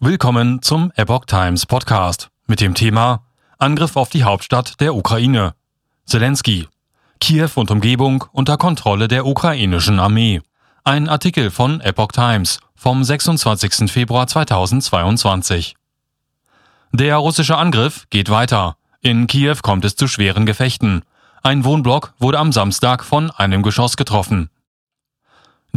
[0.00, 3.24] Willkommen zum Epoch Times Podcast mit dem Thema
[3.58, 5.54] Angriff auf die Hauptstadt der Ukraine.
[6.06, 6.68] Zelensky.
[7.20, 10.40] Kiew und Umgebung unter Kontrolle der ukrainischen Armee.
[10.84, 13.90] Ein Artikel von Epoch Times vom 26.
[13.90, 15.74] Februar 2022.
[16.92, 18.76] Der russische Angriff geht weiter.
[19.00, 21.02] In Kiew kommt es zu schweren Gefechten.
[21.42, 24.48] Ein Wohnblock wurde am Samstag von einem Geschoss getroffen.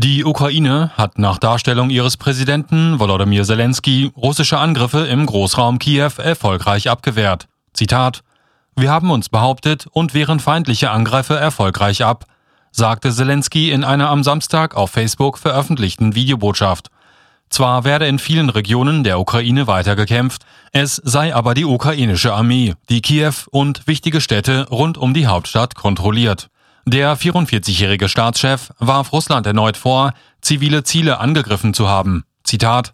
[0.03, 6.89] Die Ukraine hat nach Darstellung ihres Präsidenten Volodymyr Zelensky russische Angriffe im Großraum Kiew erfolgreich
[6.89, 7.47] abgewehrt.
[7.73, 8.23] Zitat
[8.75, 12.25] Wir haben uns behauptet und wehren feindliche Angriffe erfolgreich ab,
[12.71, 16.89] sagte Zelensky in einer am Samstag auf Facebook veröffentlichten Videobotschaft.
[17.51, 23.03] Zwar werde in vielen Regionen der Ukraine weitergekämpft, es sei aber die ukrainische Armee, die
[23.03, 26.49] Kiew und wichtige Städte rund um die Hauptstadt kontrolliert.
[26.85, 32.23] Der 44-jährige Staatschef warf Russland erneut vor, zivile Ziele angegriffen zu haben.
[32.43, 32.93] Zitat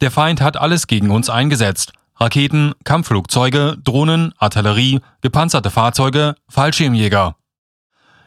[0.00, 1.92] Der Feind hat alles gegen uns eingesetzt.
[2.16, 7.36] Raketen, Kampfflugzeuge, Drohnen, Artillerie, gepanzerte Fahrzeuge, Fallschirmjäger.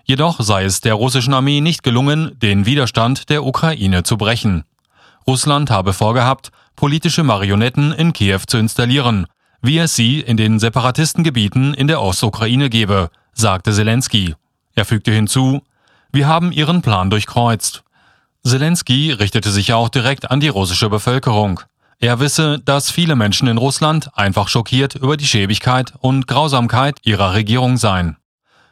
[0.05, 4.63] Jedoch sei es der russischen Armee nicht gelungen, den Widerstand der Ukraine zu brechen.
[5.27, 9.27] Russland habe vorgehabt, politische Marionetten in Kiew zu installieren,
[9.61, 14.35] wie es sie in den Separatistengebieten in der Ostukraine gebe, sagte Zelensky.
[14.75, 15.61] Er fügte hinzu,
[16.11, 17.83] wir haben ihren Plan durchkreuzt.
[18.43, 21.61] Zelensky richtete sich auch direkt an die russische Bevölkerung.
[21.99, 27.33] Er wisse, dass viele Menschen in Russland einfach schockiert über die Schäbigkeit und Grausamkeit ihrer
[27.33, 28.17] Regierung seien.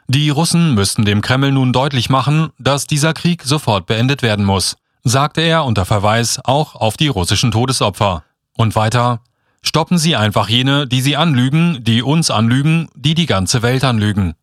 [0.07, 4.75] Die Russen müssten dem Kreml nun deutlich machen, dass dieser Krieg sofort beendet werden muss,
[5.03, 8.23] sagte er unter Verweis auch auf die russischen Todesopfer.
[8.57, 9.21] Und weiter,
[9.61, 14.33] stoppen Sie einfach jene, die Sie anlügen, die uns anlügen, die die ganze Welt anlügen.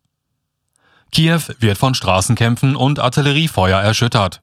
[1.11, 4.41] Kiew wird von Straßenkämpfen und Artilleriefeuer erschüttert.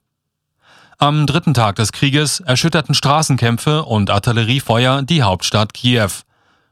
[0.98, 6.10] Am dritten Tag des Krieges erschütterten Straßenkämpfe und Artilleriefeuer die Hauptstadt Kiew.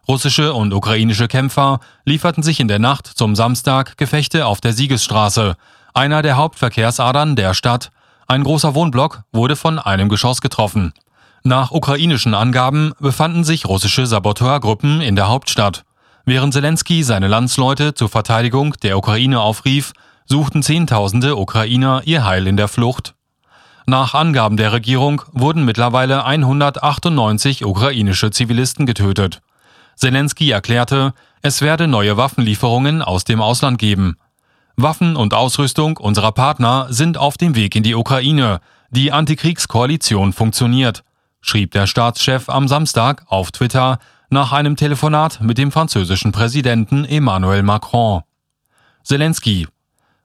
[0.09, 5.57] Russische und ukrainische Kämpfer lieferten sich in der Nacht zum Samstag Gefechte auf der Siegesstraße,
[5.95, 7.91] einer der Hauptverkehrsadern der Stadt.
[8.27, 10.93] Ein großer Wohnblock wurde von einem Geschoss getroffen.
[11.45, 15.85] Nach ukrainischen Angaben befanden sich russische Saboteurgruppen in der Hauptstadt.
[16.25, 19.93] Während Zelensky seine Landsleute zur Verteidigung der Ukraine aufrief,
[20.25, 23.15] suchten Zehntausende Ukrainer ihr Heil in der Flucht.
[23.87, 29.41] Nach Angaben der Regierung wurden mittlerweile 198 ukrainische Zivilisten getötet.
[29.97, 31.13] Zelensky erklärte,
[31.43, 34.17] es werde neue Waffenlieferungen aus dem Ausland geben.
[34.77, 38.61] Waffen und Ausrüstung unserer Partner sind auf dem Weg in die Ukraine.
[38.91, 41.03] Die Antikriegskoalition funktioniert,
[41.41, 43.99] schrieb der Staatschef am Samstag auf Twitter
[44.33, 48.23] nach einem Telefonat mit dem französischen Präsidenten Emmanuel Macron.
[49.05, 49.69] Zelensky.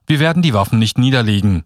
[0.05, 1.65] Wir werden die Waffen nicht niederlegen.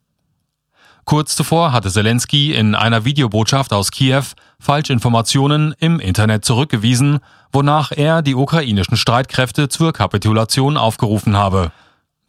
[1.06, 4.24] Kurz zuvor hatte Zelensky in einer Videobotschaft aus Kiew
[4.60, 7.20] Falschinformationen im Internet zurückgewiesen,
[7.52, 11.72] wonach er die ukrainischen Streitkräfte zur Kapitulation aufgerufen habe.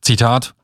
[0.02, 0.54] Zitat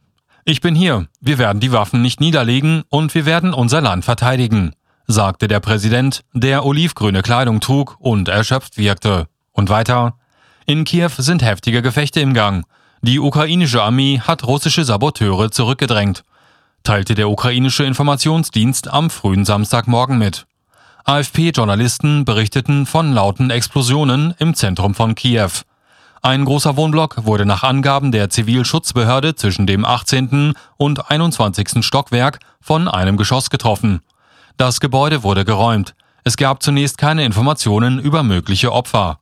[0.45, 4.73] Ich bin hier, wir werden die Waffen nicht niederlegen und wir werden unser Land verteidigen,
[5.07, 9.27] sagte der Präsident, der olivgrüne Kleidung trug und erschöpft wirkte.
[9.53, 10.15] Und weiter,
[10.67, 12.65] in Kiew sind heftige Gefechte im Gang.
[13.01, 16.25] Die ukrainische Armee hat russische Saboteure zurückgedrängt,
[16.83, 20.47] teilte der ukrainische Informationsdienst am frühen Samstagmorgen mit.
[21.05, 25.51] AFP-Journalisten berichteten von lauten Explosionen im Zentrum von Kiew.
[26.21, 30.55] Ein großer Wohnblock wurde nach Angaben der Zivilschutzbehörde zwischen dem 18.
[30.77, 31.85] und 21.
[31.85, 34.01] Stockwerk von einem Geschoss getroffen.
[34.57, 35.95] Das Gebäude wurde geräumt.
[36.25, 39.21] Es gab zunächst keine Informationen über mögliche Opfer.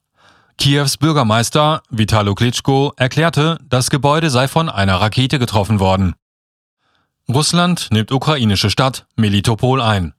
[0.59, 6.15] Kiews Bürgermeister Vitalo Klitschko erklärte, das Gebäude sei von einer Rakete getroffen worden.
[7.29, 10.15] Russland nimmt ukrainische Stadt Melitopol ein.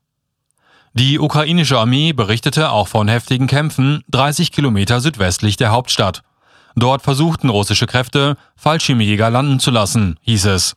[0.93, 6.21] Die ukrainische Armee berichtete auch von heftigen Kämpfen 30 Kilometer südwestlich der Hauptstadt.
[6.75, 10.75] Dort versuchten russische Kräfte, Fallschirmjäger landen zu lassen, hieß es.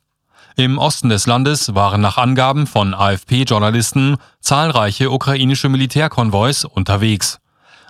[0.57, 7.39] Im Osten des Landes waren nach Angaben von AFP-Journalisten zahlreiche ukrainische Militärkonvois unterwegs.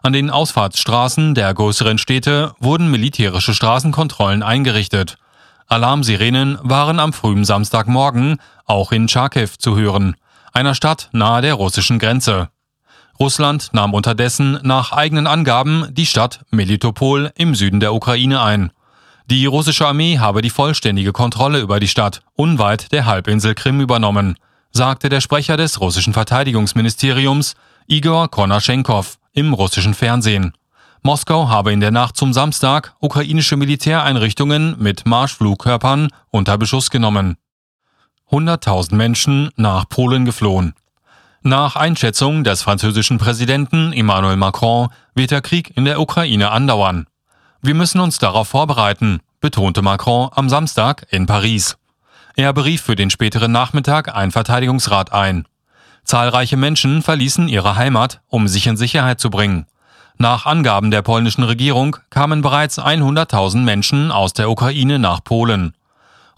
[0.03, 5.17] An den Ausfahrtsstraßen der größeren Städte wurden militärische Straßenkontrollen eingerichtet.
[5.67, 10.17] Alarmsirenen waren am frühen Samstagmorgen auch in Charkiw zu hören,
[10.52, 12.49] einer Stadt nahe der russischen Grenze.
[13.19, 18.73] Russland nahm unterdessen nach eigenen Angaben die Stadt Melitopol im Süden der Ukraine ein.
[19.26, 24.37] Die russische Armee habe die vollständige Kontrolle über die Stadt unweit der Halbinsel Krim übernommen,
[24.73, 27.55] sagte der Sprecher des russischen Verteidigungsministeriums
[27.87, 30.53] Igor Konaschenkov im russischen Fernsehen.
[31.03, 37.37] Moskau habe in der Nacht zum Samstag ukrainische Militäreinrichtungen mit Marschflugkörpern unter Beschuss genommen.
[38.31, 40.75] 100.000 Menschen nach Polen geflohen.
[41.43, 47.06] Nach Einschätzung des französischen Präsidenten Emmanuel Macron wird der Krieg in der Ukraine andauern.
[47.62, 51.79] Wir müssen uns darauf vorbereiten, betonte Macron am Samstag in Paris.
[52.37, 55.47] Er berief für den späteren Nachmittag ein Verteidigungsrat ein.
[56.11, 59.67] Zahlreiche Menschen verließen ihre Heimat, um sich in Sicherheit zu bringen.
[60.19, 65.73] Nach Angaben der polnischen Regierung kamen bereits 100.000 Menschen aus der Ukraine nach Polen.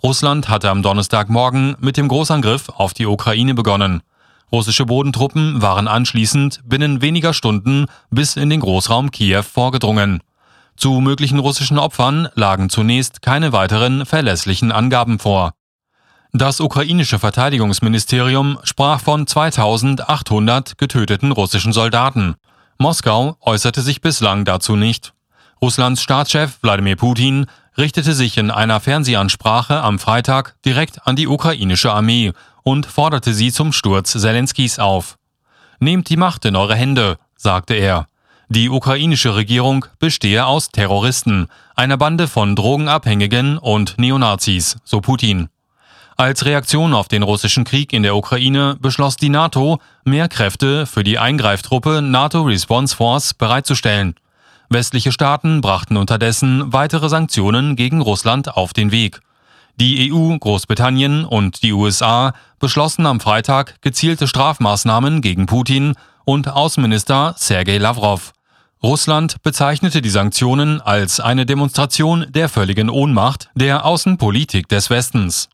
[0.03, 4.03] Russland hatte am Donnerstagmorgen mit dem Großangriff auf die Ukraine begonnen.
[4.53, 10.21] Russische Bodentruppen waren anschließend binnen weniger Stunden bis in den Großraum Kiew vorgedrungen.
[10.77, 15.55] Zu möglichen russischen Opfern lagen zunächst keine weiteren verlässlichen Angaben vor.
[16.35, 22.37] Das ukrainische Verteidigungsministerium sprach von 2800 getöteten russischen Soldaten.
[22.79, 25.13] Moskau äußerte sich bislang dazu nicht.
[25.61, 27.45] Russlands Staatschef Wladimir Putin
[27.77, 32.33] richtete sich in einer Fernsehansprache am Freitag direkt an die ukrainische Armee
[32.63, 35.19] und forderte sie zum Sturz Zelenskis auf.
[35.81, 38.07] Nehmt die Macht in eure Hände, sagte er.
[38.49, 45.51] Die ukrainische Regierung bestehe aus Terroristen, einer Bande von Drogenabhängigen und Neonazis, so Putin.
[46.23, 51.03] Als Reaktion auf den russischen Krieg in der Ukraine beschloss die NATO, mehr Kräfte für
[51.03, 54.15] die Eingreiftruppe NATO Response Force bereitzustellen.
[54.69, 59.19] Westliche Staaten brachten unterdessen weitere Sanktionen gegen Russland auf den Weg.
[59.81, 67.35] Die EU, Großbritannien und die USA beschlossen am Freitag gezielte Strafmaßnahmen gegen Putin und Außenminister
[67.37, 68.33] Sergei Lavrov.
[68.81, 75.49] Russland bezeichnete die Sanktionen als eine Demonstration der völligen Ohnmacht der Außenpolitik des Westens.